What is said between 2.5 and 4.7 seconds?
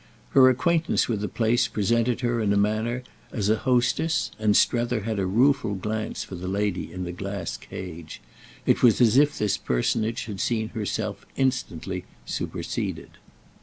a manner as a hostess, and